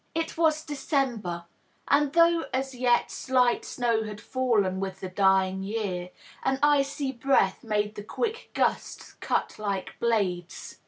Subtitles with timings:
[0.15, 1.45] It was December,
[1.87, 6.09] and though as yet slight snow had fallen with the dying year,
[6.41, 10.79] an icy breath made the quick gusts cut like blades.